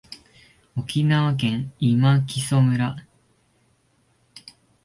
[0.75, 3.05] 沖縄県今帰仁村